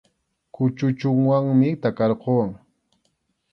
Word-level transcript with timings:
Kuchuchunwanmi 0.55 1.69
takarquwan. 1.83 2.51